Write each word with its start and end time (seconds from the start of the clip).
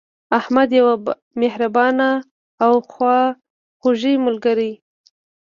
احمد 0.39 0.69
یو 0.79 0.87
مهربانه 1.41 2.09
او 2.65 2.73
خواخوږی 2.91 4.13
ملګری 4.25 4.73